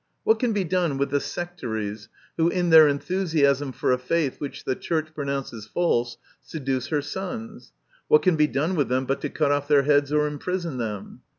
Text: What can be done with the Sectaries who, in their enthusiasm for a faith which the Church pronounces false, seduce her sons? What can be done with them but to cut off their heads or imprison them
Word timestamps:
What 0.23 0.39
can 0.39 0.51
be 0.51 0.63
done 0.63 0.97
with 0.97 1.11
the 1.11 1.19
Sectaries 1.19 2.09
who, 2.35 2.49
in 2.49 2.71
their 2.71 2.87
enthusiasm 2.87 3.71
for 3.71 3.91
a 3.91 3.99
faith 3.99 4.39
which 4.41 4.63
the 4.63 4.73
Church 4.75 5.13
pronounces 5.13 5.67
false, 5.67 6.17
seduce 6.41 6.87
her 6.87 7.03
sons? 7.03 7.71
What 8.07 8.23
can 8.23 8.35
be 8.35 8.47
done 8.47 8.73
with 8.75 8.87
them 8.89 9.05
but 9.05 9.21
to 9.21 9.29
cut 9.29 9.51
off 9.51 9.67
their 9.67 9.83
heads 9.83 10.11
or 10.11 10.25
imprison 10.25 10.79
them 10.79 11.21